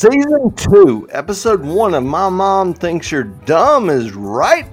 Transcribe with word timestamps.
Season 0.00 0.50
2, 0.56 1.08
Episode 1.10 1.60
1 1.60 1.92
of 1.92 2.02
My 2.02 2.30
Mom 2.30 2.72
Thinks 2.72 3.12
You're 3.12 3.24
Dumb 3.24 3.90
is 3.90 4.14
right 4.14 4.66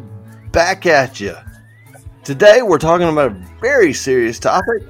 back 0.54 0.86
at 0.86 1.20
you. 1.20 1.36
Today 2.24 2.62
we're 2.62 2.78
talking 2.78 3.10
about 3.10 3.34
a 3.34 3.46
very 3.60 3.92
serious 3.92 4.40
topic 4.40 4.84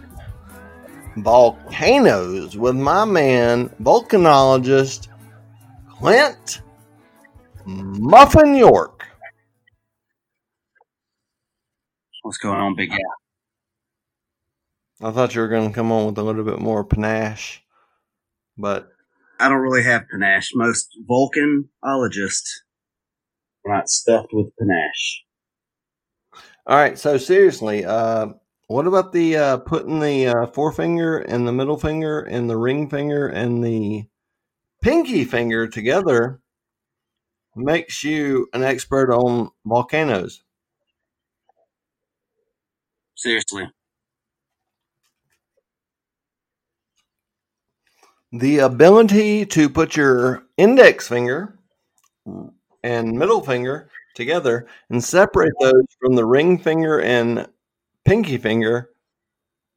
volcanoes 1.15 2.55
with 2.55 2.75
my 2.75 3.03
man, 3.03 3.69
volcanologist 3.81 5.07
Clint 5.89 6.61
Muffin 7.65 8.53
York. 8.53 9.07
What's 12.21 12.37
going 12.37 12.59
on, 12.59 12.75
big 12.75 12.91
guy? 12.91 12.97
I 15.01 15.09
thought 15.09 15.33
you 15.33 15.41
were 15.41 15.47
going 15.47 15.69
to 15.69 15.73
come 15.73 15.91
on 15.91 16.05
with 16.05 16.19
a 16.19 16.23
little 16.23 16.43
bit 16.43 16.59
more 16.59 16.83
panache, 16.83 17.63
but 18.55 18.91
I 19.39 19.49
don't 19.49 19.59
really 19.59 19.83
have 19.83 20.07
panache. 20.09 20.51
Most 20.55 20.89
volcanologists 21.09 22.61
are 23.65 23.73
not 23.75 23.89
stuffed 23.89 24.33
with 24.33 24.55
panache. 24.57 25.23
all 26.65 26.77
right. 26.77 26.97
So 26.97 27.17
seriously, 27.17 27.85
uh, 27.85 28.27
what 28.67 28.87
about 28.87 29.13
the 29.13 29.37
uh, 29.37 29.57
putting 29.57 29.99
the 29.99 30.27
uh, 30.27 30.45
forefinger 30.47 31.17
and 31.19 31.47
the 31.47 31.53
middle 31.53 31.77
finger 31.77 32.19
and 32.21 32.49
the 32.49 32.57
ring 32.57 32.89
finger 32.89 33.27
and 33.27 33.63
the 33.63 34.05
pinky 34.81 35.25
finger 35.25 35.67
together 35.67 36.41
makes 37.55 38.03
you 38.03 38.47
an 38.53 38.63
expert 38.63 39.11
on 39.13 39.49
volcanoes? 39.65 40.43
Seriously. 43.15 43.67
The 48.31 48.59
ability 48.59 49.45
to 49.47 49.69
put 49.69 49.95
your 49.95 50.43
index 50.57 51.07
finger 51.07 51.57
and 52.83 53.17
middle 53.17 53.41
finger 53.41 53.89
together 54.15 54.67
and 54.89 55.03
separate 55.03 55.53
those 55.61 55.85
from 55.99 56.15
the 56.15 56.25
ring 56.25 56.57
finger 56.57 56.99
and 56.99 57.47
pinky 58.05 58.37
finger 58.37 58.89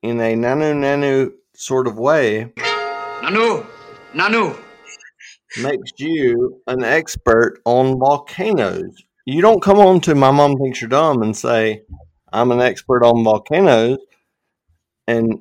in 0.02 0.18
a 0.20 0.34
nanu 0.34 0.74
nanu 0.74 1.32
sort 1.54 1.86
of 1.86 1.98
way 1.98 2.52
Nanu, 3.22 3.66
Nanu. 4.14 4.58
makes 5.62 5.92
you 5.98 6.60
an 6.66 6.82
expert 6.82 7.60
on 7.66 7.98
volcanoes. 7.98 8.96
You 9.26 9.42
don't 9.42 9.62
come 9.62 9.78
on 9.78 10.00
to 10.02 10.14
my 10.14 10.30
mom 10.30 10.56
thinks 10.56 10.80
you're 10.80 10.88
dumb 10.88 11.22
and 11.22 11.36
say, 11.36 11.82
I'm 12.32 12.50
an 12.50 12.60
expert 12.60 13.04
on 13.04 13.22
volcanoes. 13.22 13.98
And 15.06 15.40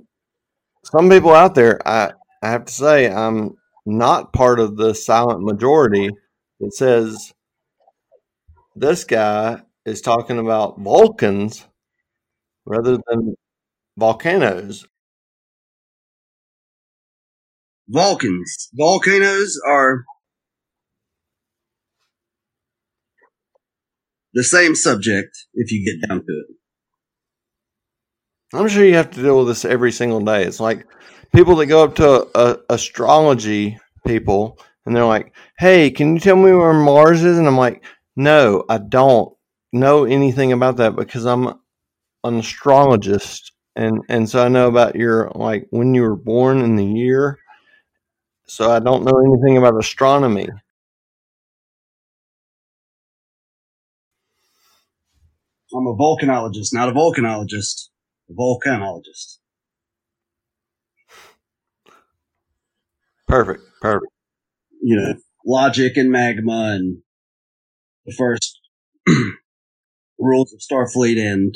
some 0.84 1.10
people 1.10 1.34
out 1.34 1.56
there, 1.56 1.80
I, 1.88 2.12
I 2.42 2.50
have 2.52 2.66
to 2.66 2.74
say, 2.74 3.10
I'm 3.12 3.56
not 3.86 4.34
part 4.34 4.60
of 4.60 4.78
the 4.78 4.94
silent 4.94 5.42
majority 5.42 6.10
that 6.60 6.74
says 6.74 7.34
this 8.76 9.04
guy 9.04 9.62
is 9.86 10.02
talking 10.02 10.40
about 10.40 10.80
Vulcans 10.80 11.66
rather 12.66 12.98
than 13.08 13.36
volcanoes. 13.98 14.86
Vulcans. 17.90 18.70
Volcanoes 18.74 19.60
are 19.68 20.06
the 24.34 24.44
same 24.44 24.76
subject 24.76 25.32
if 25.54 25.72
you 25.72 25.84
get 25.84 26.08
down 26.08 26.20
to 26.20 26.26
it. 26.26 26.56
I'm 28.54 28.68
sure 28.68 28.86
you 28.86 28.96
have 28.96 29.12
to 29.12 29.22
deal 29.22 29.40
with 29.40 29.48
this 29.48 29.66
every 29.66 29.92
single 29.92 30.22
day. 30.22 30.44
It's 30.44 30.60
like 30.60 30.86
people 31.34 31.56
that 31.58 31.68
go 31.68 31.84
up 31.84 31.96
to 31.96 32.28
uh, 32.36 32.58
astrology 32.70 33.78
people 34.06 34.60
and 34.86 34.96
they're 34.96 35.06
like, 35.06 35.34
"Hey, 35.58 35.92
can 35.92 36.14
you 36.16 36.20
tell 36.20 36.36
me 36.36 36.52
where 36.54 36.74
Mars 36.74 37.24
is?" 37.24 37.38
And 37.38 37.48
I'm 37.48 37.58
like, 37.58 37.84
"No, 38.16 38.64
I 38.70 38.78
don't 38.80 39.34
know 39.72 40.06
anything 40.06 40.52
about 40.52 40.78
that 40.78 40.96
because 40.96 41.26
I'm 41.26 41.48
an 42.26 42.40
astrologist, 42.40 43.54
and 43.76 44.02
and 44.10 44.30
so 44.30 44.44
I 44.46 44.50
know 44.50 44.68
about 44.70 44.96
your 44.96 45.32
like 45.36 45.68
when 45.72 45.94
you 45.96 46.04
were 46.04 46.16
born 46.18 46.60
in 46.62 46.76
the 46.78 46.86
year. 46.86 47.40
So 48.48 48.70
I 48.70 48.80
don't 48.80 49.06
know 49.06 49.18
anything 49.24 49.56
about 49.58 49.80
astronomy." 49.80 50.50
I'm 55.74 55.88
a 55.88 55.96
volcanologist, 55.96 56.74
not 56.76 56.90
a 56.90 56.92
volcanologist. 56.92 57.90
A 58.30 58.34
volcanologist. 58.34 59.39
Perfect, 63.30 63.62
perfect. 63.80 64.12
You 64.82 64.96
know, 64.98 65.14
logic 65.46 65.98
and 65.98 66.10
magma 66.12 66.72
and 66.76 67.04
the 68.08 68.14
first 68.14 68.60
rules 70.20 70.52
of 70.52 70.60
Starfleet 70.60 71.20
and 71.20 71.56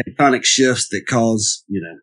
tectonic 0.00 0.44
shifts 0.44 0.88
that 0.90 1.02
cause, 1.08 1.64
you 1.66 1.80
know, 1.80 1.98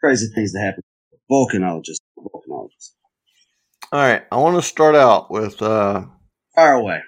crazy 0.00 0.26
things 0.34 0.52
to 0.52 0.58
happen. 0.58 0.82
Volcanologist. 1.30 2.00
Volcanologist. 2.18 2.92
All 3.90 4.00
right, 4.00 4.22
I 4.30 4.36
want 4.36 4.56
to 4.56 4.62
start 4.62 4.94
out 4.94 5.30
with 5.30 5.62
uh, 5.62 6.04
Fire 6.54 6.74
away. 6.74 7.00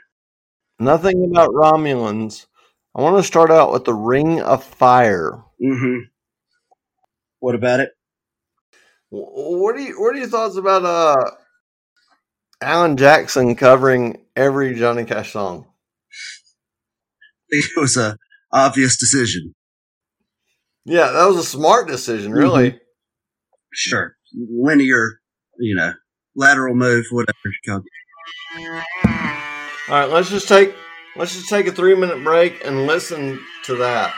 nothing 0.78 1.24
about 1.30 1.50
Romulans. 1.50 2.46
I 2.94 3.02
want 3.02 3.18
to 3.18 3.22
start 3.22 3.50
out 3.50 3.70
with 3.72 3.84
the 3.84 3.92
Ring 3.92 4.40
of 4.40 4.64
Fire. 4.64 5.42
Mm-hmm. 5.62 6.04
What 7.40 7.54
about 7.54 7.80
it? 7.80 7.90
Wh- 9.10 9.60
What 9.60 9.76
do 9.76 9.82
you 9.82 10.00
what 10.00 10.14
are 10.14 10.18
your 10.18 10.28
thoughts 10.28 10.56
about 10.56 10.84
uh 10.84 11.30
Alan 12.60 12.96
Jackson 12.96 13.54
covering 13.54 14.22
every 14.34 14.74
Johnny 14.74 15.04
Cash 15.04 15.32
song? 15.32 15.66
I 17.52 17.56
think 17.56 17.64
it 17.76 17.80
was 17.80 17.96
a 17.96 18.16
obvious 18.52 18.96
decision. 18.98 19.54
Yeah, 20.84 21.10
that 21.12 21.26
was 21.26 21.36
a 21.36 21.44
smart 21.44 21.88
decision, 21.88 22.32
really. 22.32 22.78
Sure. 23.72 24.16
Linear, 24.34 25.20
you 25.58 25.74
know, 25.76 25.92
lateral 26.34 26.74
move, 26.74 27.06
whatever 27.10 27.36
you 27.44 27.52
call 27.66 27.78
it. 27.78 27.84
All 29.88 30.00
right, 30.00 30.10
let's 30.10 30.30
just 30.30 30.48
take 30.48 30.74
let's 31.16 31.34
just 31.34 31.48
take 31.48 31.66
a 31.66 31.72
three 31.72 31.94
minute 31.94 32.22
break 32.24 32.64
and 32.64 32.86
listen 32.86 33.40
to 33.64 33.76
that. 33.76 34.14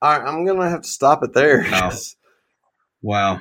All 0.00 0.18
right, 0.18 0.28
I'm 0.28 0.44
gonna 0.44 0.70
have 0.70 0.82
to 0.82 0.88
stop 0.88 1.22
it 1.22 1.32
there. 1.32 1.66
Oh. 1.72 1.90
Wow. 3.00 3.40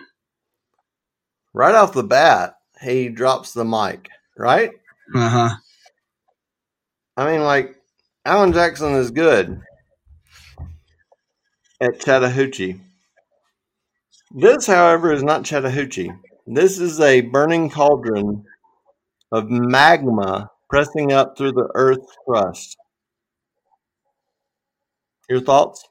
Right 1.51 1.73
off 1.73 1.93
the 1.93 2.03
bat, 2.03 2.53
he 2.79 3.09
drops 3.09 3.53
the 3.53 3.65
mic. 3.65 4.07
Right? 4.37 4.69
Uh 5.15 5.29
huh. 5.29 5.55
I 7.17 7.31
mean, 7.31 7.41
like 7.41 7.75
Alan 8.23 8.53
Jackson 8.53 8.93
is 8.93 9.09
good 9.09 9.59
at 11.81 11.99
Chattahoochee. 11.99 12.79
This, 14.31 14.67
however, 14.67 15.11
is 15.11 15.23
not 15.23 15.43
Chattahoochee. 15.43 16.11
This 16.45 16.79
is 16.79 16.99
a 16.99 17.21
burning 17.21 17.69
cauldron 17.71 18.45
of 19.31 19.49
magma 19.49 20.51
pressing 20.69 21.11
up 21.11 21.37
through 21.37 21.53
the 21.53 21.69
Earth's 21.73 22.15
crust. 22.27 22.77
Your 25.29 25.41
thoughts? 25.41 25.83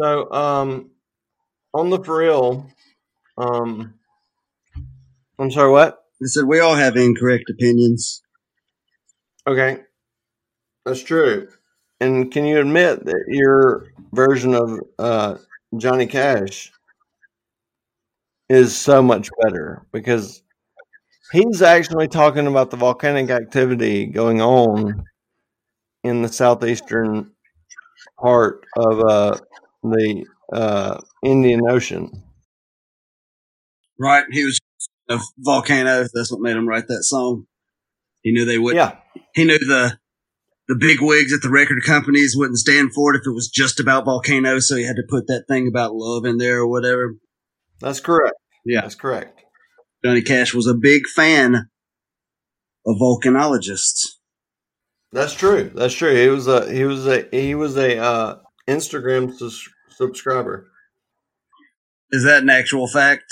So, 0.00 0.32
um, 0.32 0.90
on 1.74 1.90
the 1.90 2.02
for 2.02 2.18
real, 2.18 2.66
um, 3.38 3.94
I'm 5.38 5.50
sorry, 5.50 5.70
what? 5.72 6.04
I 6.22 6.26
said 6.26 6.44
we 6.44 6.60
all 6.60 6.74
have 6.76 6.96
incorrect 6.96 7.50
opinions. 7.50 8.22
Okay, 9.46 9.80
that's 10.84 11.02
true. 11.02 11.48
And 12.00 12.32
can 12.32 12.44
you 12.44 12.58
admit 12.60 13.04
that 13.04 13.24
your 13.28 13.92
version 14.12 14.54
of 14.54 14.80
uh, 14.98 15.36
Johnny 15.76 16.06
Cash 16.06 16.72
is 18.48 18.76
so 18.76 19.02
much 19.02 19.30
better 19.42 19.86
because 19.92 20.42
he's 21.32 21.62
actually 21.62 22.08
talking 22.08 22.46
about 22.46 22.70
the 22.70 22.76
volcanic 22.76 23.30
activity 23.30 24.06
going 24.06 24.40
on 24.40 25.04
in 26.04 26.22
the 26.22 26.28
southeastern 26.28 27.30
part 28.20 28.64
of 28.76 29.00
uh, 29.00 29.38
the 29.82 30.24
uh, 30.52 31.00
Indian 31.24 31.60
Ocean. 31.68 32.22
Right. 33.98 34.24
He 34.30 34.44
was 34.44 34.58
a 35.08 35.18
volcano. 35.38 36.06
That's 36.12 36.30
what 36.32 36.40
made 36.40 36.56
him 36.56 36.68
write 36.68 36.88
that 36.88 37.04
song. 37.04 37.46
He 38.22 38.32
knew 38.32 38.44
they 38.44 38.58
would. 38.58 38.76
Yeah, 38.76 38.96
He 39.34 39.44
knew 39.44 39.58
the 39.58 39.98
the 40.68 40.76
big 40.76 40.98
wigs 41.00 41.32
at 41.32 41.40
the 41.42 41.50
record 41.50 41.82
companies 41.84 42.36
wouldn't 42.36 42.58
stand 42.58 42.94
for 42.94 43.12
it 43.14 43.18
if 43.18 43.26
it 43.26 43.32
was 43.34 43.48
just 43.48 43.80
about 43.80 44.04
volcanoes. 44.04 44.68
So 44.68 44.76
he 44.76 44.84
had 44.84 44.96
to 44.96 45.02
put 45.08 45.26
that 45.26 45.44
thing 45.48 45.66
about 45.66 45.94
love 45.94 46.24
in 46.24 46.38
there 46.38 46.58
or 46.60 46.68
whatever. 46.68 47.16
that's 47.80 48.00
correct. 48.00 48.36
Yeah. 48.64 48.82
That's 48.82 48.94
correct. 48.94 49.40
Johnny 50.04 50.22
Cash 50.22 50.54
was 50.54 50.66
a 50.66 50.74
big 50.74 51.06
fan 51.14 51.68
of 52.86 52.96
volcanologists. 52.96 54.06
That's 55.12 55.34
true. 55.34 55.70
That's 55.74 55.94
true. 55.94 56.14
He 56.14 56.28
was 56.28 56.46
a 56.46 56.72
he 56.72 56.84
was 56.84 57.06
a 57.06 57.26
he 57.32 57.54
was 57.54 57.76
a 57.76 57.98
uh, 57.98 58.36
Instagram 58.70 59.36
sus- 59.36 59.68
subscriber. 59.90 60.66
Is 62.10 62.24
that 62.24 62.42
an 62.42 62.50
actual 62.50 62.86
fact? 62.88 63.24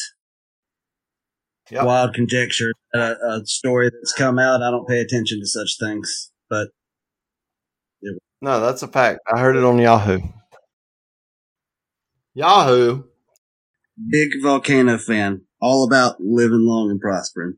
Yep. 1.70 1.84
Wild 1.84 2.14
conjecture. 2.14 2.72
A, 2.94 2.98
a 3.28 3.42
story 3.44 3.90
that's 3.90 4.12
come 4.14 4.38
out. 4.38 4.62
I 4.62 4.70
don't 4.70 4.88
pay 4.88 5.00
attention 5.00 5.40
to 5.40 5.46
such 5.46 5.76
things, 5.78 6.30
but 6.48 6.68
No, 8.40 8.60
that's 8.60 8.82
a 8.82 8.88
fact. 8.88 9.20
I 9.32 9.40
heard 9.40 9.56
it 9.56 9.64
on 9.64 9.78
Yahoo. 9.78 10.20
Yahoo. 12.34 13.02
big 14.10 14.28
volcano 14.42 14.96
fan. 14.98 15.42
All 15.60 15.84
about 15.84 16.20
living 16.20 16.64
long 16.64 16.90
and 16.90 17.00
prospering. 17.00 17.56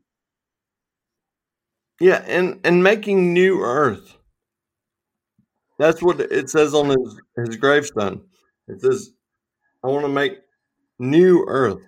Yeah, 1.99 2.23
and 2.25 2.59
and 2.63 2.83
making 2.83 3.31
new 3.31 3.61
Earth. 3.61 4.17
That's 5.81 6.01
what 6.01 6.21
it 6.21 6.49
says 6.49 6.73
on 6.73 6.89
his 6.89 7.21
his 7.45 7.57
gravestone. 7.57 8.21
It 8.69 8.81
says, 8.81 9.11
"I 9.83 9.87
want 9.89 10.05
to 10.05 10.09
make 10.09 10.33
new 10.99 11.45
Earth." 11.47 11.81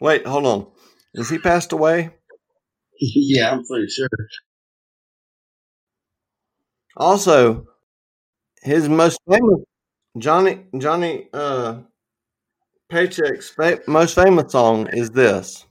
Wait, 0.00 0.26
hold 0.26 0.46
on. 0.46 0.66
Is 1.14 1.28
he 1.30 1.38
passed 1.38 1.72
away? 1.72 2.10
yeah, 3.00 3.52
I'm 3.52 3.64
pretty 3.66 3.88
sure. 3.88 4.08
Also, 6.96 7.66
his 8.62 8.88
most 8.88 9.18
famous 9.30 9.60
Johnny 10.18 10.66
Johnny 10.78 11.28
uh 11.34 11.82
Paycheck's 12.90 13.48
fa- 13.48 13.80
most 13.86 14.14
famous 14.14 14.52
song 14.52 14.86
is 14.92 15.10
this. 15.12 15.64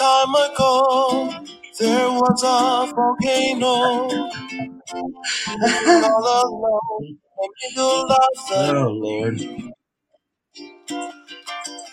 Time 0.00 0.34
ago, 0.36 1.44
there 1.80 2.08
was 2.10 2.42
a 2.44 2.94
volcano. 2.94 4.32
All 5.48 6.26
alone 6.44 7.18
the 7.38 7.50
middle 7.62 8.12
of 8.12 8.48
the 8.48 8.78
Oh 8.78 8.88
Lord. 8.90 9.40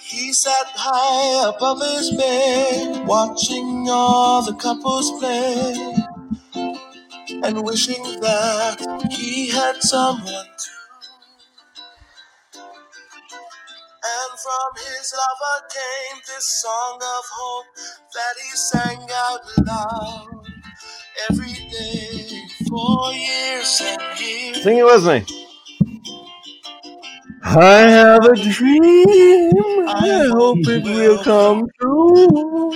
He 0.02 0.34
sat 0.34 0.68
high 0.76 1.50
above 1.50 1.82
his 1.82 2.12
bed, 2.18 3.08
watching 3.08 3.88
all 3.90 4.44
the 4.44 4.54
couples 4.56 5.12
play, 5.20 5.76
and 7.44 7.64
wishing 7.64 8.04
that 8.22 9.10
he 9.12 9.50
had 9.52 9.82
someone 9.84 10.46
to. 10.60 10.77
And 14.10 14.40
from 14.40 14.70
his 14.86 15.14
lover 15.14 15.68
came 15.70 16.22
this 16.28 16.48
song 16.62 16.96
of 17.02 17.26
hope 17.40 17.66
that 18.14 18.36
he 18.42 18.50
sang 18.56 19.08
out 19.26 19.42
loud 19.68 20.46
every 21.30 21.54
day 21.70 22.42
for 22.70 23.12
years 23.14 23.82
and 23.84 24.20
years. 24.20 24.64
Sing 24.64 24.78
it 24.78 24.86
with 24.86 25.06
me. 25.06 25.26
I 27.44 27.80
have 27.90 28.26
a 28.26 28.36
dream. 28.36 29.52
I 29.88 30.28
hope 30.32 30.60
it 30.68 30.84
will 30.84 31.24
come 31.24 31.68
true. 31.80 32.72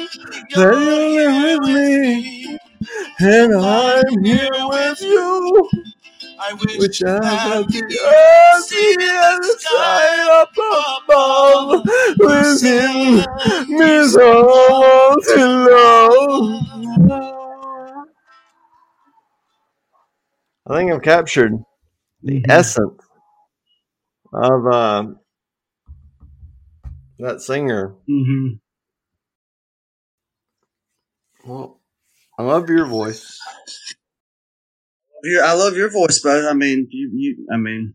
That 0.55 0.75
live 0.75 1.59
with 1.63 1.75
me, 1.75 2.57
and 3.19 3.55
I'm 3.55 4.23
here 4.23 4.49
with 4.51 5.01
you. 5.01 5.69
I 6.43 6.53
wish, 6.53 6.77
Which 6.79 7.03
I 7.03 7.19
that 7.19 7.67
the 7.67 7.81
the 7.81 7.85
earth, 7.85 8.69
the 8.69 9.07
other 9.29 9.59
side 9.59 10.29
up 10.41 10.49
above, 11.03 11.85
with 12.17 12.61
him, 12.63 13.21
me 13.69 14.07
someone 14.07 15.17
to 15.27 15.45
love. 15.69 16.41
I 20.67 20.69
think 20.77 20.91
I've 20.91 21.01
captured 21.03 21.53
the 22.23 22.43
essence 22.49 22.99
of 24.33 24.65
uh, 24.67 25.03
that 27.19 27.41
singer. 27.41 27.93
Mm-hmm. 28.09 28.55
Well, 31.45 31.79
I 32.39 32.43
love 32.43 32.69
your 32.69 32.85
voice. 32.85 33.37
I 35.43 35.53
love 35.53 35.75
your 35.75 35.89
voice, 35.91 36.19
but 36.23 36.45
I 36.45 36.53
mean, 36.53 36.87
you, 36.91 37.11
you, 37.13 37.47
I 37.53 37.57
mean, 37.57 37.93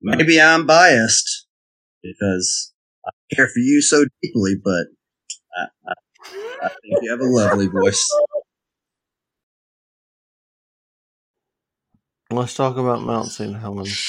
maybe 0.00 0.40
I'm 0.40 0.66
biased 0.66 1.46
because 2.02 2.72
I 3.06 3.10
care 3.34 3.48
for 3.48 3.60
you 3.60 3.82
so 3.82 4.04
deeply, 4.22 4.54
but 4.62 4.86
I, 5.56 5.66
I, 5.88 5.92
I 6.64 6.68
think 6.68 7.02
you 7.02 7.10
have 7.10 7.20
a 7.20 7.24
lovely 7.24 7.66
voice. 7.68 8.04
Let's 12.30 12.54
talk 12.54 12.76
about 12.76 13.02
Mount 13.02 13.28
St. 13.28 13.56
Helens. 13.56 14.02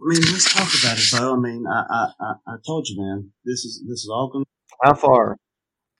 I 0.00 0.04
mean, 0.06 0.22
let's 0.32 0.52
talk 0.52 0.68
about 0.82 0.98
it, 0.98 1.04
though. 1.12 1.34
I 1.34 1.38
mean, 1.38 1.64
I, 1.66 1.82
I, 1.90 2.06
I, 2.20 2.32
I 2.46 2.54
told 2.66 2.88
you, 2.88 3.00
man, 3.02 3.32
this 3.44 3.64
is 3.64 3.84
this 3.88 4.00
is 4.00 4.08
all 4.12 4.30
going. 4.30 4.46
How 4.82 4.94
far? 4.94 5.36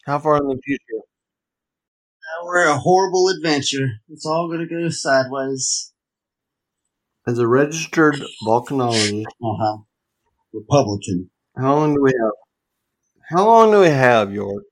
How 0.07 0.19
far 0.19 0.39
in 0.39 0.49
the 0.49 0.61
future? 0.65 1.03
We're 2.45 2.67
a 2.69 2.79
horrible 2.79 3.29
adventure. 3.29 3.87
It's 4.09 4.27
all 4.27 4.49
going 4.49 4.67
to 4.67 4.75
go 4.75 4.89
sideways. 4.91 5.93
As 7.27 7.39
a 7.39 7.47
registered 7.47 8.17
volcanologist, 8.47 9.25
Uh 9.43 9.57
huh. 9.61 9.79
Republican. 10.53 11.31
how 11.57 11.77
long 11.77 11.95
do 11.95 12.03
we 12.03 12.11
have? 12.11 12.33
How 13.31 13.47
long 13.47 13.71
do 13.71 13.81
we 13.81 13.89
have, 13.89 14.33
York? 14.33 14.65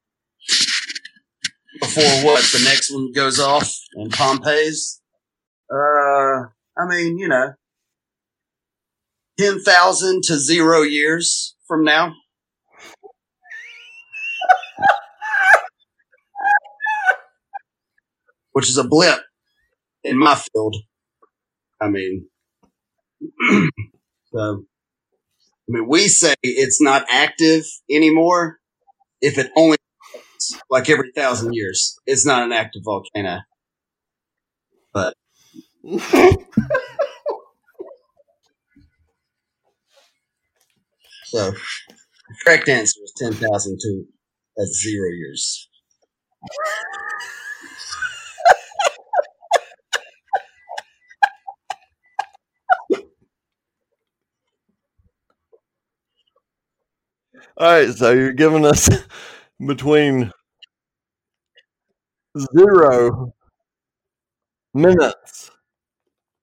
Before 1.80 2.02
what? 2.24 2.42
The 2.42 2.62
next 2.64 2.90
one 2.92 3.12
goes 3.12 3.38
off 3.38 3.72
in 3.94 4.08
Pompeii's? 4.10 5.00
Uh, 5.70 6.48
I 6.76 6.86
mean, 6.88 7.18
you 7.18 7.28
know, 7.28 7.52
10,000 9.38 10.22
to 10.24 10.38
zero 10.38 10.82
years 10.82 11.54
from 11.68 11.84
now. 11.84 12.14
Which 18.58 18.68
is 18.70 18.76
a 18.76 18.82
blip 18.82 19.20
in 20.02 20.18
my 20.18 20.34
field. 20.34 20.74
I 21.80 21.88
mean, 21.88 22.26
so, 24.34 24.36
I 24.36 25.68
mean, 25.68 25.86
we 25.86 26.08
say 26.08 26.34
it's 26.42 26.82
not 26.82 27.06
active 27.08 27.62
anymore 27.88 28.58
if 29.20 29.38
it 29.38 29.52
only 29.56 29.76
like 30.68 30.90
every 30.90 31.12
thousand 31.14 31.52
years. 31.52 32.00
It's 32.04 32.26
not 32.26 32.42
an 32.42 32.50
active 32.50 32.82
volcano. 32.84 33.42
But. 34.92 35.14
so, 41.26 41.52
the 41.52 42.36
correct 42.44 42.68
answer 42.68 42.98
is 43.04 43.12
10,000 43.18 43.78
to 43.82 44.04
zero 44.64 45.10
years. 45.12 45.68
All 57.58 57.66
right, 57.66 57.92
so 57.94 58.12
you're 58.12 58.32
giving 58.32 58.64
us 58.66 58.88
between 59.66 60.32
zero 62.56 63.32
minutes 64.74 65.50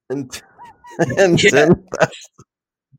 and 0.10 0.42
and 1.18 1.40
Yeah. 1.44 1.50
ten. 1.50 1.88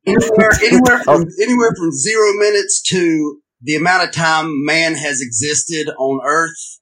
Anywhere, 0.07 0.51
anywhere, 0.63 0.99
from, 1.03 1.25
anywhere 1.41 1.73
from 1.77 1.91
zero 1.91 2.33
minutes 2.33 2.81
to 2.89 3.41
the 3.61 3.75
amount 3.75 4.07
of 4.07 4.13
time 4.13 4.65
man 4.65 4.95
has 4.95 5.21
existed 5.21 5.89
on 5.97 6.21
Earth. 6.25 6.79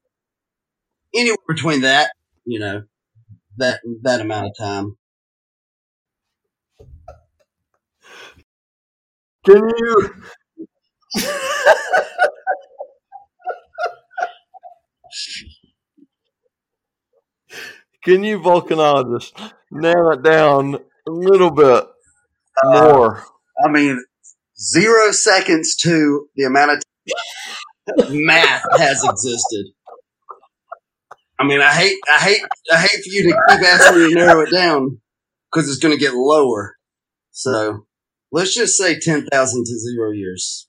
Anywhere 1.15 1.37
between 1.47 1.81
that, 1.81 2.11
you 2.45 2.59
know, 2.59 2.83
that 3.57 3.81
that 4.03 4.21
amount 4.21 4.47
of 4.47 4.53
time. 4.59 4.97
Can 9.45 9.69
you? 9.69 10.13
Can 18.03 18.23
you 18.23 18.39
vulcanize 18.39 19.05
volcanologist 19.05 19.53
nail 19.71 20.11
it 20.11 20.21
down 20.21 20.75
a 20.75 21.11
little 21.11 21.49
bit 21.49 21.85
uh, 22.63 22.71
more? 22.71 23.23
I 23.65 23.69
mean, 23.69 24.03
zero 24.59 25.11
seconds 25.11 25.75
to 25.77 26.27
the 26.35 26.43
amount 26.43 26.83
of 27.97 28.11
math 28.11 28.63
has 28.77 29.03
existed. 29.03 29.67
I 31.39 31.45
mean, 31.47 31.61
I 31.61 31.71
hate, 31.71 31.97
I 32.07 32.17
hate, 32.17 32.41
I 32.71 32.77
hate 32.77 33.03
for 33.03 33.09
you 33.09 33.23
to 33.23 33.39
keep 33.49 33.61
asking 33.67 34.03
me 34.03 34.09
to 34.09 34.15
narrow 34.15 34.41
it 34.41 34.51
down 34.51 35.01
because 35.51 35.67
it's 35.67 35.79
going 35.79 35.93
to 35.93 35.99
get 35.99 36.13
lower. 36.13 36.75
So 37.31 37.87
let's 38.31 38.53
just 38.53 38.77
say 38.77 38.99
ten 38.99 39.25
thousand 39.25 39.65
to 39.65 39.79
zero 39.79 40.11
years 40.11 40.67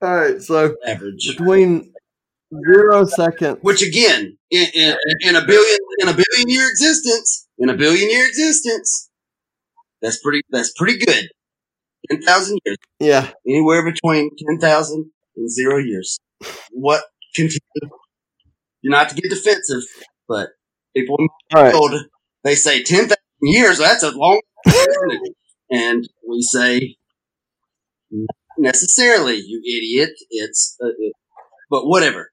All 0.00 0.14
right, 0.14 0.40
so 0.40 0.76
average. 0.86 1.36
between 1.36 1.92
zero 2.66 3.04
seconds. 3.04 3.58
Which 3.62 3.82
again, 3.82 4.38
in, 4.50 4.66
in, 4.74 4.96
in 5.22 5.36
a 5.36 5.44
billion, 5.44 5.78
in 5.98 6.08
a 6.08 6.12
billion 6.12 6.48
year 6.48 6.68
existence, 6.68 7.48
in 7.58 7.68
a 7.68 7.76
billion 7.76 8.08
year 8.10 8.26
existence, 8.26 9.10
that's 10.00 10.20
pretty, 10.22 10.42
that's 10.50 10.72
pretty 10.76 10.98
good. 11.04 11.28
Ten 12.10 12.22
thousand 12.22 12.60
years. 12.64 12.76
Yeah, 13.00 13.30
anywhere 13.46 13.84
between 13.84 14.30
10,000 14.60 15.10
and 15.36 15.50
zero 15.50 15.78
years. 15.78 16.18
What 16.70 17.02
continue? 17.34 17.58
You're 18.82 18.92
not 18.92 19.08
to 19.08 19.14
get 19.16 19.30
defensive, 19.30 19.82
but 20.28 20.50
people 20.96 21.16
in 21.18 21.28
right. 21.52 21.66
the 21.66 21.70
field, 21.72 21.94
they 22.44 22.54
say 22.54 22.82
10,000 22.82 23.16
years, 23.42 23.78
that's 23.78 24.02
a 24.02 24.10
long 24.12 24.40
time. 24.66 25.18
and 25.70 26.08
we 26.28 26.42
say, 26.42 26.96
necessarily, 28.58 29.36
you 29.36 29.60
idiot. 29.64 30.10
It's, 30.30 30.76
uh, 30.82 30.88
it, 30.98 31.12
but 31.70 31.86
whatever. 31.86 32.30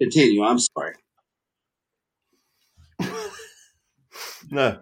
Continue. 0.00 0.44
I'm 0.44 0.58
sorry. 0.58 0.94
No. 4.50 4.78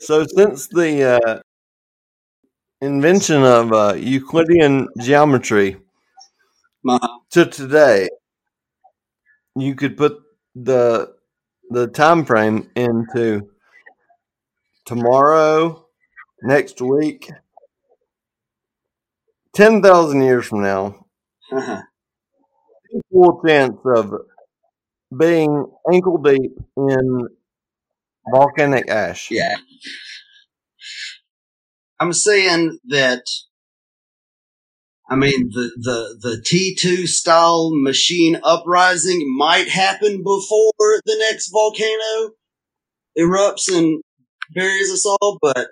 So 0.00 0.24
since 0.24 0.68
the 0.68 1.20
uh, 1.22 1.40
invention 2.80 3.42
of 3.44 3.72
uh, 3.72 3.94
Euclidean 3.96 4.88
geometry 5.00 5.76
My, 6.82 6.98
to 7.30 7.46
today, 7.46 8.08
you 9.56 9.74
could 9.74 9.96
put 9.96 10.18
the 10.54 11.14
the 11.70 11.86
time 11.88 12.24
frame 12.24 12.70
into 12.74 13.48
tomorrow, 14.84 15.86
next 16.42 16.80
week, 16.80 17.30
ten 19.54 19.82
thousand 19.82 20.22
years 20.22 20.46
from 20.46 20.62
now. 20.62 21.06
Uh-huh. 21.50 21.82
Full 23.10 23.42
chance 23.46 23.76
of 23.96 24.12
being 25.18 25.66
ankle 25.92 26.18
deep 26.18 26.52
in 26.76 27.28
volcanic 28.30 28.88
ash. 28.90 29.30
yeah. 29.30 29.56
I'm 32.00 32.12
saying 32.12 32.78
that, 32.88 33.22
I 35.08 35.14
mean, 35.14 35.50
the, 35.52 35.70
the, 35.76 36.18
the 36.20 36.42
T2 36.42 37.06
style 37.06 37.70
machine 37.72 38.40
uprising 38.42 39.24
might 39.38 39.68
happen 39.68 40.18
before 40.18 41.00
the 41.04 41.16
next 41.30 41.50
volcano 41.52 42.32
erupts 43.16 43.72
and 43.72 44.02
buries 44.52 44.90
us 44.90 45.06
all, 45.06 45.38
but 45.40 45.68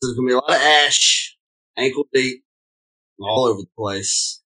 there's 0.00 0.14
going 0.14 0.28
to 0.28 0.30
be 0.30 0.32
a 0.32 0.36
lot 0.36 0.50
of 0.50 0.56
ash, 0.62 1.36
ankle 1.78 2.04
deep, 2.12 2.42
all 3.20 3.46
over 3.46 3.60
the 3.60 3.68
place. 3.76 4.42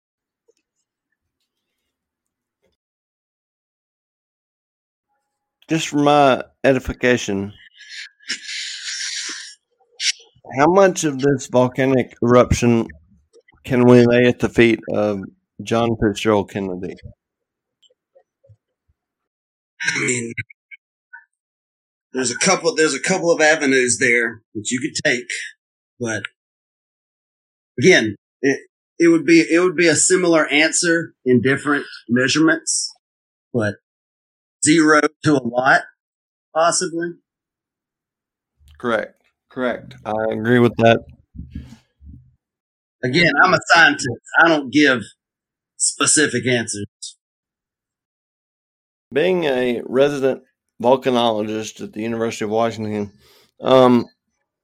just 5.69 5.89
for 5.89 5.97
my 5.97 6.43
edification, 6.63 7.53
how 10.57 10.67
much 10.67 11.03
of 11.03 11.19
this 11.19 11.47
volcanic 11.47 12.13
eruption 12.23 12.87
can 13.65 13.85
we 13.85 14.05
lay 14.05 14.25
at 14.25 14.39
the 14.39 14.49
feet 14.49 14.79
of 14.93 15.19
John 15.61 15.89
Fitzgerald 16.01 16.49
Kennedy? 16.49 16.95
I 19.81 19.99
mean, 19.99 20.33
there's 22.13 22.31
a 22.31 22.37
couple, 22.37 22.73
there's 22.73 22.93
a 22.93 23.01
couple 23.01 23.31
of 23.31 23.41
avenues 23.41 23.97
there 23.99 24.41
that 24.55 24.71
you 24.71 24.79
could 24.79 24.95
take, 25.03 25.27
but 25.99 26.23
again, 27.79 28.15
it, 28.41 28.59
it 28.99 29.07
would 29.09 29.25
be, 29.25 29.41
it 29.41 29.59
would 29.59 29.75
be 29.75 29.87
a 29.87 29.95
similar 29.95 30.47
answer 30.47 31.13
in 31.25 31.41
different 31.41 31.85
measurements, 32.09 32.91
but 33.53 33.75
zero 34.65 35.01
to 35.23 35.33
a 35.35 35.43
lot, 35.43 35.81
possibly. 36.53 37.11
Correct. 38.79 39.21
Correct. 39.49 39.95
I 40.05 40.13
agree 40.31 40.59
with 40.59 40.73
that. 40.77 40.99
Again, 43.03 43.31
I'm 43.43 43.53
a 43.53 43.59
scientist. 43.73 44.07
I 44.43 44.47
don't 44.49 44.71
give 44.71 45.01
specific 45.77 46.45
answers. 46.47 46.85
Being 49.13 49.45
a 49.45 49.81
resident 49.85 50.43
volcanologist 50.81 51.81
at 51.81 51.93
the 51.93 52.01
University 52.01 52.45
of 52.45 52.51
Washington, 52.51 53.11
um, 53.61 54.05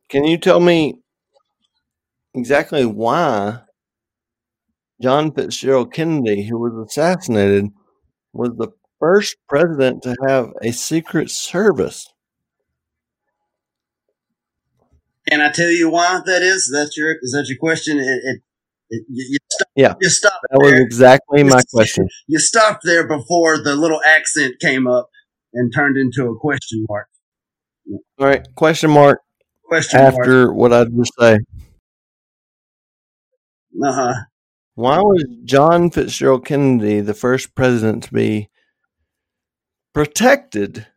can 0.09 0.25
you 0.25 0.37
tell 0.37 0.59
me 0.59 1.02
exactly 2.33 2.85
why 2.85 3.59
John 5.01 5.31
Fitzgerald 5.33 5.93
Kennedy, 5.93 6.47
who 6.47 6.59
was 6.59 6.87
assassinated, 6.89 7.65
was 8.33 8.51
the 8.57 8.69
first 8.99 9.35
president 9.49 10.03
to 10.03 10.15
have 10.27 10.51
a 10.61 10.71
secret 10.71 11.29
service? 11.29 12.07
Can 15.29 15.41
I 15.41 15.51
tell 15.51 15.69
you 15.69 15.89
why 15.89 16.19
that 16.25 16.41
is? 16.41 16.69
That's 16.73 16.97
your, 16.97 17.15
is 17.21 17.31
that 17.31 17.45
your 17.47 17.57
question? 17.57 17.97
It, 17.99 18.03
it, 18.03 18.41
it 18.89 19.05
you, 19.09 19.25
you 19.31 19.37
stop, 19.51 19.67
Yeah. 19.75 19.93
you 20.01 20.09
stop 20.09 20.33
That 20.51 20.59
was 20.59 20.71
there. 20.71 20.81
exactly 20.81 21.43
my 21.43 21.61
question. 21.73 22.07
You 22.27 22.39
stopped 22.39 22.81
there 22.83 23.07
before 23.07 23.57
the 23.57 23.75
little 23.75 24.01
accent 24.05 24.55
came 24.61 24.85
up 24.85 25.09
and 25.53 25.73
turned 25.73 25.97
into 25.97 26.25
a 26.29 26.37
question 26.37 26.85
mark. 26.89 27.07
All 28.19 28.27
right, 28.27 28.45
question 28.55 28.91
mark 28.91 29.19
Question 29.65 30.01
mark. 30.01 30.15
after 30.15 30.53
what 30.53 30.73
I 30.73 30.85
just 30.85 31.11
say. 31.19 31.37
Uh 33.81 33.91
huh. 33.91 34.13
Why 34.75 34.97
was 34.99 35.25
John 35.45 35.91
Fitzgerald 35.91 36.45
Kennedy 36.45 36.99
the 36.99 37.13
first 37.13 37.55
president 37.55 38.03
to 38.03 38.13
be 38.13 38.49
protected? 39.93 40.87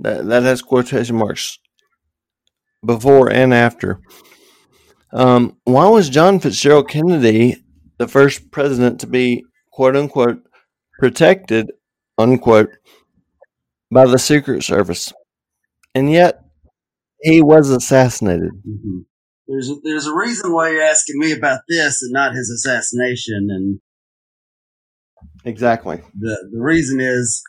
That 0.00 0.26
that 0.26 0.42
has 0.42 0.62
quotation 0.62 1.16
marks 1.16 1.58
before 2.84 3.30
and 3.30 3.54
after. 3.54 4.00
Um, 5.12 5.56
why 5.64 5.88
was 5.88 6.08
John 6.10 6.40
Fitzgerald 6.40 6.88
Kennedy 6.88 7.56
the 7.98 8.08
first 8.08 8.50
president 8.50 9.00
to 9.00 9.06
be 9.06 9.44
quote 9.72 9.96
unquote 9.96 10.42
protected 10.98 11.70
unquote 12.18 12.70
by 13.90 14.06
the 14.06 14.18
Secret 14.18 14.64
Service, 14.64 15.12
and 15.94 16.10
yet 16.10 16.40
he 17.22 17.42
was 17.42 17.70
assassinated? 17.70 18.50
hmm 18.64 19.00
There's 19.46 19.68
a, 19.68 19.74
there's 19.82 20.06
a 20.06 20.14
reason 20.14 20.52
why 20.52 20.70
you're 20.70 20.82
asking 20.82 21.18
me 21.18 21.32
about 21.32 21.60
this 21.68 22.02
and 22.02 22.12
not 22.12 22.34
his 22.34 22.50
assassination, 22.50 23.48
and 23.50 23.80
Exactly. 25.44 26.00
the 26.18 26.48
the 26.50 26.60
reason 26.60 27.00
is 27.00 27.42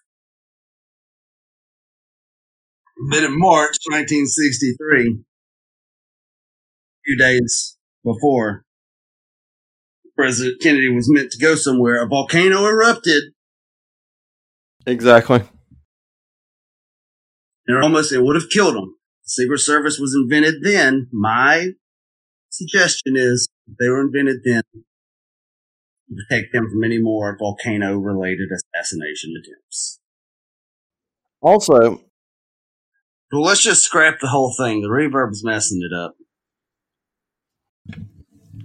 that 3.11 3.23
in 3.23 3.37
March 3.39 3.77
1963, 3.89 5.09
a 5.09 5.23
few 7.05 7.17
days 7.17 7.77
before 8.03 8.63
President 10.17 10.61
Kennedy 10.61 10.89
was 10.89 11.09
meant 11.11 11.31
to 11.31 11.37
go 11.37 11.55
somewhere, 11.55 12.03
a 12.03 12.07
volcano 12.07 12.65
erupted 12.65 13.23
Exactly. 14.85 15.41
and 17.67 17.81
almost 17.83 18.11
it 18.11 18.21
would 18.21 18.35
have 18.35 18.49
killed 18.49 18.75
him. 18.75 18.95
Secret 19.23 19.59
Service 19.59 19.97
was 19.99 20.13
invented 20.13 20.55
then. 20.61 21.07
My 21.11 21.69
suggestion 22.55 23.15
is 23.15 23.47
they 23.79 23.89
were 23.89 24.01
invented 24.01 24.37
then 24.43 24.63
to 24.73 26.15
protect 26.15 26.53
them 26.53 26.69
from 26.69 26.83
any 26.83 26.99
more 26.99 27.35
volcano 27.37 27.97
related 27.97 28.49
assassination 28.51 29.33
attempts. 29.41 29.99
Also, 31.41 32.01
Well, 33.31 33.41
let's 33.41 33.63
just 33.63 33.83
scrap 33.83 34.19
the 34.19 34.27
whole 34.29 34.53
thing. 34.57 34.81
The 34.81 34.89
reverb's 34.89 35.43
messing 35.43 35.81
it 35.83 35.95
up. 35.95 36.15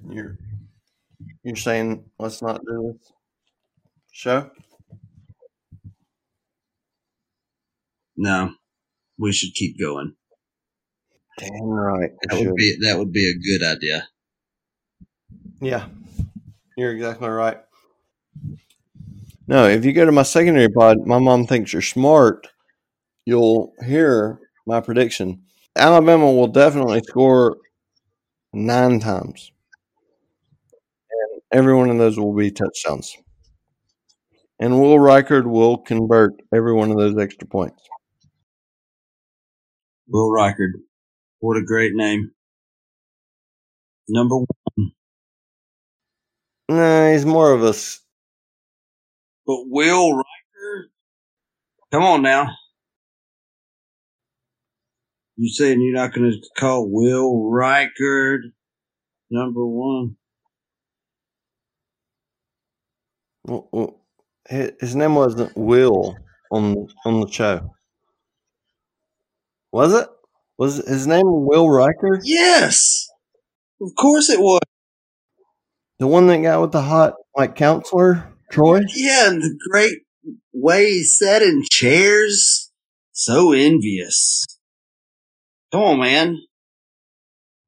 You're 0.08 0.38
you're 1.42 1.56
saying 1.56 2.04
let's 2.18 2.42
not 2.42 2.60
do 2.64 2.94
this 2.98 3.12
show? 4.12 4.50
No, 8.16 8.54
we 9.18 9.32
should 9.32 9.54
keep 9.54 9.78
going. 9.78 10.14
Damn 11.40 11.62
right. 11.62 12.10
That 12.28 12.38
would 12.38 12.54
be 12.54 12.76
that 12.82 12.98
would 12.98 13.12
be 13.12 13.30
a 13.30 13.58
good 13.58 13.66
idea. 13.66 14.06
Yeah, 15.60 15.86
you're 16.76 16.92
exactly 16.92 17.28
right. 17.28 17.58
No, 19.46 19.66
if 19.66 19.84
you 19.84 19.92
go 19.92 20.04
to 20.04 20.12
my 20.12 20.22
secondary 20.22 20.68
pod, 20.68 21.06
my 21.06 21.18
mom 21.18 21.46
thinks 21.46 21.72
you're 21.72 21.82
smart. 21.82 22.46
You'll 23.24 23.72
hear 23.84 24.38
my 24.66 24.80
prediction. 24.80 25.42
Alabama 25.76 26.30
will 26.30 26.46
definitely 26.46 27.00
score 27.06 27.56
nine 28.52 29.00
times, 29.00 29.50
and 31.10 31.42
every 31.52 31.74
one 31.74 31.88
of 31.88 31.96
those 31.96 32.18
will 32.18 32.34
be 32.34 32.50
touchdowns. 32.50 33.16
And 34.58 34.78
Will 34.78 34.96
Reichard 34.96 35.46
will 35.46 35.78
convert 35.78 36.34
every 36.54 36.74
one 36.74 36.90
of 36.90 36.98
those 36.98 37.16
extra 37.16 37.48
points. 37.48 37.82
Will 40.06 40.30
Reichard. 40.30 40.72
What 41.40 41.58
a 41.58 41.64
great 41.64 41.94
name. 41.94 42.32
Number 44.08 44.36
one. 44.38 44.46
Nah, 46.68 47.12
he's 47.12 47.26
more 47.26 47.52
of 47.52 47.64
a. 47.64 47.68
s- 47.70 48.00
But 49.46 49.64
Will 49.68 50.12
Reichard? 50.14 50.84
Come 51.92 52.04
on 52.04 52.22
now. 52.22 52.50
You 55.36 55.50
saying 55.50 55.82
you're 55.82 55.94
not 55.94 56.14
going 56.14 56.30
to 56.32 56.38
call 56.58 56.88
Will 56.90 57.34
Reichard 57.50 58.40
number 59.30 59.66
one? 59.66 60.16
His 64.48 64.96
name 64.96 65.14
wasn't 65.16 65.56
Will 65.56 66.16
on 66.52 66.88
on 67.06 67.20
the 67.22 67.28
show, 67.30 67.74
was 69.72 69.94
it? 69.94 70.08
Was 70.60 70.76
his 70.86 71.06
name 71.06 71.22
Will 71.24 71.64
Reichard? 71.68 72.20
Yes. 72.22 73.08
Of 73.80 73.92
course 73.98 74.28
it 74.28 74.38
was. 74.38 74.60
The 75.98 76.06
one 76.06 76.26
that 76.26 76.42
got 76.42 76.60
with 76.60 76.72
the 76.72 76.82
hot 76.82 77.14
like 77.34 77.56
counselor 77.56 78.34
Troi? 78.52 78.82
Yeah, 78.94 79.30
and 79.30 79.40
the 79.40 79.58
great 79.70 80.00
way 80.52 80.90
he 80.90 81.04
sat 81.04 81.40
in 81.40 81.62
chairs. 81.70 82.70
So 83.12 83.52
envious. 83.52 84.44
Come 85.72 85.80
on, 85.80 86.00
man. 86.00 86.36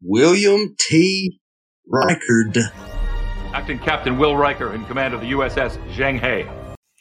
William 0.02 0.76
T. 0.78 1.40
Reichard. 1.90 2.58
Acting 3.54 3.78
Captain 3.78 4.18
Will 4.18 4.36
Riker 4.36 4.74
in 4.74 4.84
command 4.84 5.14
of 5.14 5.22
the 5.22 5.30
USS 5.30 5.78
Zheng 5.94 6.20
He. 6.20 6.46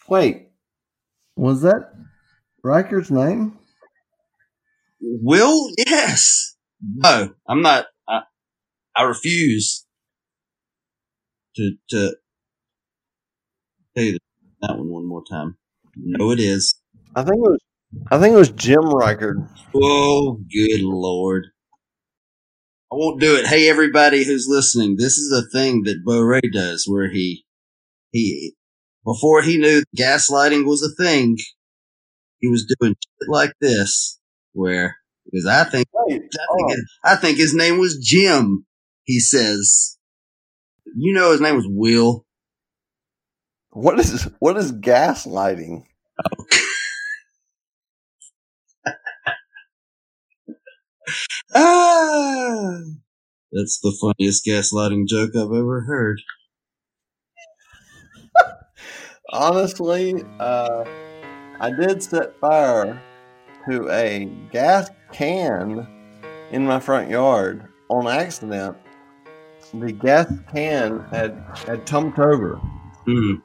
Wait, 0.08 0.52
was 1.36 1.64
that 1.64 1.92
Reichard's 2.66 3.12
name? 3.12 3.58
Will? 5.02 5.70
Yes. 5.78 6.56
No, 6.82 7.34
I'm 7.48 7.62
not. 7.62 7.86
I, 8.08 8.22
I 8.96 9.04
refuse 9.04 9.86
to, 11.56 11.72
to 11.90 12.16
say 13.98 14.18
that 14.62 14.78
one 14.78 14.90
one 14.90 15.08
more 15.08 15.24
time. 15.30 15.58
No, 15.96 16.32
it 16.32 16.40
is. 16.40 16.76
I 17.16 17.24
think 17.24 17.38
it 17.38 17.40
was. 17.40 17.60
I 18.10 18.20
think 18.20 18.34
it 18.34 18.38
was 18.38 18.52
Jim 18.52 18.82
Reichard. 18.82 19.50
Oh, 19.76 20.40
good 20.52 20.82
lord. 20.82 21.48
I 22.92 22.96
won't 22.96 23.20
do 23.22 23.36
it. 23.36 23.48
Hey, 23.48 23.70
everybody 23.70 24.24
who's 24.24 24.48
listening, 24.50 24.96
this 24.98 25.18
is 25.18 25.32
a 25.32 25.50
thing 25.50 25.84
that 25.84 26.04
Bo 26.06 26.22
Ray 26.22 26.42
does 26.54 26.86
where 26.88 27.10
he, 27.10 27.46
he, 28.12 28.54
before 29.06 29.42
he 29.42 29.58
knew 29.58 29.84
gaslighting 29.98 30.66
was 30.66 30.84
a 30.84 31.04
thing, 31.04 31.38
he 32.40 32.50
was 32.50 32.74
doing 32.80 32.96
shit 32.96 33.30
like 33.30 33.54
this 33.62 34.20
where, 34.54 34.98
because 35.26 35.46
I 35.46 35.64
think, 35.64 35.88
Wait, 35.94 36.22
I 36.22 36.56
think, 36.56 36.80
I 37.04 37.16
think 37.16 37.38
his 37.38 37.54
name 37.54 37.78
was 37.78 37.98
Jim, 37.98 38.66
he 39.04 39.20
says. 39.20 39.98
You 40.96 41.14
know 41.14 41.32
his 41.32 41.42
name 41.42 41.56
was 41.56 41.68
Will. 41.68 42.26
what 43.72 44.00
is 44.00 44.28
what 44.40 44.58
is 44.58 44.72
gaslighting? 44.72 45.84
Ah! 51.54 52.80
That's 53.52 53.80
the 53.82 53.96
funniest 54.00 54.46
gaslighting 54.46 55.08
joke 55.08 55.32
I've 55.36 55.52
ever 55.52 55.82
heard. 55.82 56.22
Honestly, 59.30 60.24
uh, 60.40 60.86
I 61.60 61.72
did 61.72 62.02
set 62.02 62.40
fire 62.40 63.02
to 63.70 63.90
a 63.90 64.26
gas 64.52 64.90
can 65.12 65.88
in 66.52 66.66
my 66.66 66.80
front 66.80 67.10
yard 67.10 67.68
on 67.90 68.08
accident. 68.08 68.78
The 69.74 69.92
gas 69.92 70.32
can 70.54 71.06
had 71.12 71.42
had 71.66 71.86
tumped 71.86 72.20
over 72.20 72.56
Hmm. 73.06 73.36
you 73.36 73.42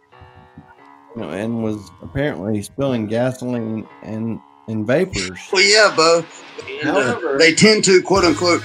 know, 1.17 1.29
and 1.31 1.63
was 1.63 1.91
apparently 2.03 2.63
spilling 2.63 3.07
gasoline 3.07 3.87
and 4.03 4.41
and 4.69 4.87
vapors. 4.87 5.39
Well, 5.53 5.63
yeah, 5.63 5.93
Bo. 5.97 6.25
And, 6.83 6.91
uh, 6.91 7.03
However- 7.03 7.39
they 7.39 7.55
tend 7.55 7.85
to 7.85 8.03
quote 8.03 8.25
unquote, 8.25 8.63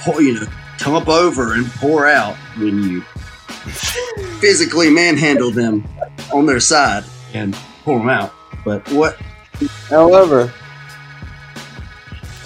pour, 0.00 0.20
you 0.20 0.34
know, 0.34 0.46
tump 0.78 1.08
over 1.08 1.52
and 1.54 1.66
pour 1.74 2.06
out 2.08 2.34
when 2.58 2.82
you 2.82 3.00
physically 4.40 4.90
manhandle 4.90 5.50
them 5.50 5.86
on 6.32 6.46
their 6.46 6.60
side 6.60 7.04
and 7.34 7.54
pour 7.84 7.98
them 7.98 8.08
out. 8.08 8.32
But 8.64 8.90
what? 8.92 9.16
However, 9.88 10.52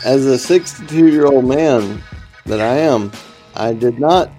as 0.05 0.27
a 0.27 0.39
62 0.39 1.09
year 1.09 1.27
old 1.27 1.47
man 1.47 2.03
that 2.47 2.61
I 2.61 2.77
am, 2.77 3.11
I 3.55 3.73
did 3.73 3.99
not 3.99 4.31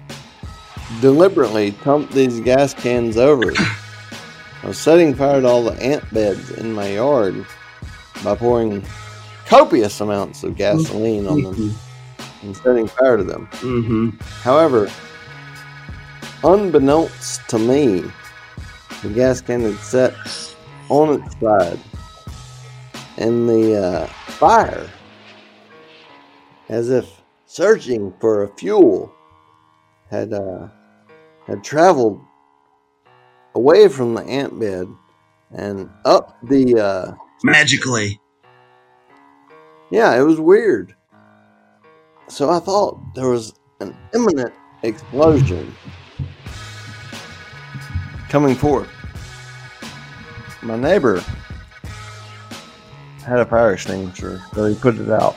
deliberately 1.00 1.72
dump 1.84 2.10
these 2.10 2.40
gas 2.40 2.72
cans 2.72 3.16
over. 3.16 3.52
I 3.56 4.68
was 4.68 4.78
setting 4.78 5.14
fire 5.14 5.40
to 5.40 5.46
all 5.46 5.64
the 5.64 5.80
ant 5.82 6.08
beds 6.12 6.50
in 6.52 6.72
my 6.72 6.88
yard 6.88 7.46
by 8.24 8.34
pouring 8.36 8.84
copious 9.44 10.00
amounts 10.00 10.42
of 10.42 10.56
gasoline 10.56 11.26
on 11.26 11.42
them 11.42 11.74
and 12.42 12.56
setting 12.56 12.86
fire 12.86 13.16
to 13.16 13.24
them. 13.24 13.48
Mm-hmm. 13.52 14.10
However, 14.42 14.90
unbeknownst 16.42 17.48
to 17.48 17.58
me, 17.58 18.04
the 19.02 19.10
gas 19.10 19.40
can 19.40 19.60
had 19.62 19.76
set 19.78 20.14
on 20.88 21.20
its 21.20 21.38
side, 21.40 21.78
and 23.18 23.48
the 23.48 23.82
uh, 23.82 24.06
fire, 24.06 24.88
as 26.68 26.90
if 26.90 27.22
searching 27.46 28.12
for 28.20 28.42
a 28.42 28.48
fuel, 28.56 29.12
had 30.10 30.32
uh, 30.32 30.68
had 31.46 31.62
traveled 31.62 32.20
away 33.54 33.88
from 33.88 34.14
the 34.14 34.22
ant 34.24 34.58
bed 34.58 34.88
and 35.52 35.90
up 36.04 36.36
the. 36.42 36.78
Uh, 36.78 37.14
Magically. 37.44 38.20
yeah, 39.90 40.18
it 40.18 40.22
was 40.22 40.40
weird. 40.40 40.94
So 42.28 42.50
I 42.50 42.58
thought 42.58 42.98
there 43.14 43.28
was 43.28 43.52
an 43.80 43.96
imminent 44.14 44.52
explosion 44.82 45.72
coming 48.28 48.54
forth. 48.54 48.88
My 50.62 50.76
neighbor 50.76 51.22
had 53.24 53.38
a 53.38 53.44
fire 53.44 53.74
extinguisher, 53.74 54.42
so 54.54 54.64
he 54.64 54.74
put 54.74 54.96
it 54.96 55.10
out. 55.10 55.36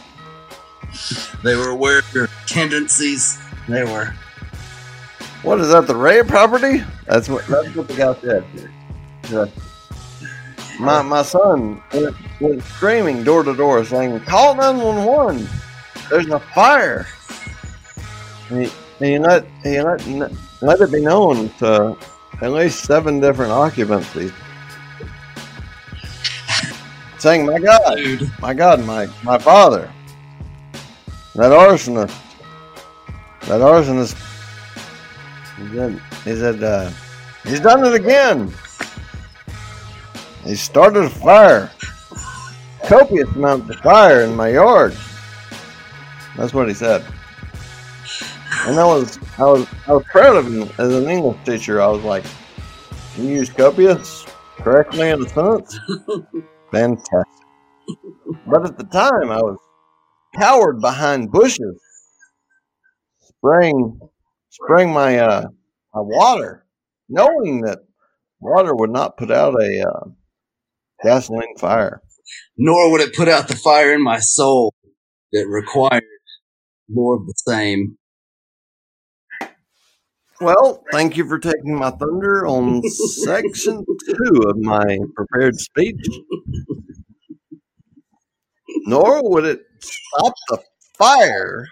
They 1.43 1.55
were 1.55 1.69
aware 1.69 1.99
of 1.99 2.13
your 2.13 2.27
tendencies. 2.45 3.37
They 3.67 3.83
were. 3.83 4.13
What 5.43 5.59
is 5.59 5.69
that? 5.69 5.87
The 5.87 5.95
Ray 5.95 6.23
property? 6.23 6.83
That's 7.05 7.29
what 7.29 7.45
that's 7.47 7.75
what 7.75 7.87
the 7.87 7.95
guy 7.95 8.13
said. 8.15 8.45
Yeah. 9.31 9.45
My 10.79 11.01
my 11.01 11.23
son 11.23 11.81
went, 11.93 12.15
went 12.39 12.63
screaming 12.63 13.23
door 13.23 13.43
to 13.43 13.55
door, 13.55 13.83
saying, 13.85 14.19
"Call 14.21 14.55
nine 14.55 14.77
one 14.77 15.05
one! 15.05 15.49
There's 16.09 16.27
a 16.27 16.39
fire!" 16.39 17.05
And 18.49 18.65
he, 18.65 18.71
he 18.99 19.19
let 19.19 19.45
he 19.63 19.81
let 19.81 20.31
let 20.61 20.81
it 20.81 20.91
be 20.91 21.01
known 21.01 21.49
to 21.59 21.97
at 22.41 22.51
least 22.51 22.85
seven 22.85 23.19
different 23.19 23.51
occupancies, 23.51 24.31
saying, 27.17 27.45
"My 27.45 27.59
God, 27.59 27.95
Dude. 27.95 28.31
my 28.39 28.53
God, 28.53 28.85
my 28.85 29.07
my 29.23 29.37
father, 29.37 29.91
that 31.39 31.51
arsonist, 31.51 32.15
that 33.47 33.61
arsonist." 33.61 34.17
He 35.57 35.75
said, 35.75 36.01
he 36.23 36.35
said, 36.35 36.63
uh, 36.63 36.91
he's 37.43 37.59
done 37.59 37.85
it 37.85 37.93
again. 37.93 38.53
He 40.43 40.55
started 40.55 41.03
a 41.03 41.09
fire, 41.09 41.69
copious 42.83 43.29
amounts 43.35 43.69
of 43.69 43.75
fire 43.77 44.21
in 44.21 44.35
my 44.35 44.49
yard. 44.49 44.95
That's 46.37 46.53
what 46.53 46.67
he 46.67 46.73
said. 46.73 47.05
And 48.67 48.79
I 48.79 48.85
was, 48.85 49.17
I 49.37 49.43
was, 49.43 49.67
I 49.87 49.93
was 49.93 50.03
proud 50.11 50.35
of 50.35 50.47
him 50.47 50.69
as 50.77 50.93
an 50.93 51.09
English 51.09 51.37
teacher. 51.45 51.81
I 51.81 51.87
was 51.87 52.03
like, 52.03 52.25
"Can 53.15 53.27
you 53.27 53.35
use 53.35 53.49
copious 53.49 54.25
correctly 54.57 55.09
in 55.09 55.25
a 55.25 55.29
sentence?" 55.29 55.79
Fantastic. 56.71 57.45
But 58.45 58.65
at 58.65 58.77
the 58.77 58.85
time, 58.85 59.31
I 59.31 59.41
was 59.41 59.57
cowered 60.35 60.81
behind 60.81 61.31
bushes, 61.31 61.79
spraying, 63.21 63.99
spraying 64.49 64.93
my 64.93 65.17
uh, 65.17 65.47
my 65.93 66.01
water, 66.01 66.65
knowing 67.07 67.61
that 67.61 67.79
water 68.39 68.75
would 68.75 68.91
not 68.91 69.17
put 69.17 69.31
out 69.31 69.55
a 69.61 69.81
uh, 69.81 70.09
gasoline 71.03 71.57
fire. 71.57 72.01
Nor 72.57 72.91
would 72.91 73.01
it 73.01 73.15
put 73.15 73.27
out 73.27 73.47
the 73.47 73.55
fire 73.55 73.93
in 73.93 74.03
my 74.03 74.19
soul 74.19 74.73
that 75.31 75.47
required 75.47 76.03
more 76.87 77.15
of 77.15 77.25
the 77.25 77.33
same. 77.47 77.97
Well, 80.41 80.83
thank 80.91 81.17
you 81.17 81.27
for 81.27 81.37
taking 81.37 81.75
my 81.75 81.91
thunder 81.91 82.47
on 82.47 82.81
section 83.23 83.85
two 83.85 84.41
of 84.47 84.57
my 84.57 84.97
prepared 85.15 85.59
speech. 85.59 85.99
Nor 88.85 89.29
would 89.29 89.45
it 89.45 89.61
stop 89.81 90.33
the 90.49 90.59
fire 90.97 91.67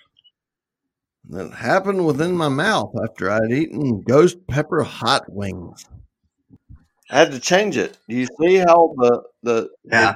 that 1.29 1.51
happened 1.53 2.05
within 2.05 2.35
my 2.35 2.47
mouth 2.49 2.93
after 3.03 3.29
I'd 3.29 3.51
eaten 3.51 4.01
ghost 4.01 4.37
pepper 4.47 4.83
hot 4.83 5.25
wings. 5.31 5.85
I 7.09 7.19
had 7.19 7.31
to 7.31 7.39
change 7.39 7.77
it. 7.77 7.97
Do 8.09 8.15
you 8.15 8.27
see 8.39 8.55
how 8.57 8.93
the 8.97 9.23
the 9.43 9.69
Yeah. 9.89 10.15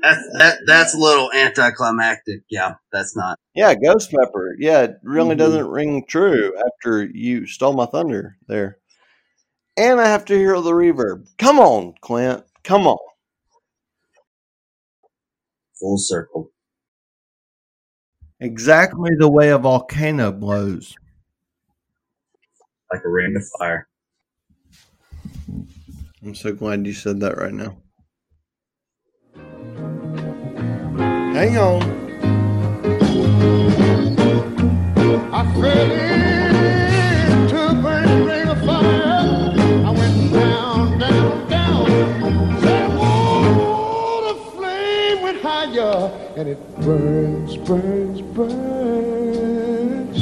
That's, 0.00 0.20
that, 0.38 0.58
that's 0.64 0.94
a 0.94 0.98
little 0.98 1.32
anticlimactic. 1.32 2.42
Yeah, 2.48 2.74
that's 2.92 3.16
not. 3.16 3.36
yeah 3.54 3.74
ghost 3.74 4.12
pepper? 4.12 4.54
Yeah, 4.58 4.82
it 4.82 4.98
really 5.02 5.34
Mhm. 5.34 5.38
doesn't 5.38 5.66
ring 5.68 6.04
true 6.06 6.56
after 6.56 7.02
you 7.04 7.46
stole 7.46 7.72
my 7.72 7.86
thunder 7.86 8.36
there. 8.46 8.78
And 9.76 10.00
I 10.00 10.06
have 10.06 10.24
to 10.26 10.36
hear 10.38 10.60
the 10.60 10.70
reverb. 10.70 11.26
Come 11.38 11.58
on, 11.58 11.94
Clint. 12.00 12.44
Come 12.62 12.86
on. 12.86 12.98
Full 15.80 15.98
circle. 15.98 16.50
Exactly 18.40 19.10
the 19.18 19.28
way 19.28 19.50
a 19.50 19.58
volcano 19.58 20.32
blows. 20.32 20.94
Like 22.92 23.02
a 23.04 23.08
ring 23.08 23.36
of 23.36 23.42
fire. 23.58 23.88
I'm 26.22 26.34
so 26.34 26.52
glad 26.52 26.86
you 26.86 26.92
said 26.92 27.20
that 27.20 27.36
right 27.36 27.52
now. 27.52 27.78
Hang 31.34 31.58
on. 31.58 31.82
I 35.32 35.44
fell 35.60 35.90
into 37.46 37.56
a 37.56 37.74
burning 37.82 38.24
ring 38.24 38.48
of 38.48 38.58
fire. 38.64 39.17
And 46.38 46.48
it 46.50 46.80
burns, 46.82 47.56
burns, 47.56 48.20
burns. 48.20 50.18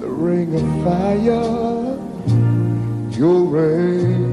The 0.00 0.08
ring 0.08 0.52
of 0.52 0.62
fire, 0.82 1.96
your 3.16 3.44
ring 3.44 4.25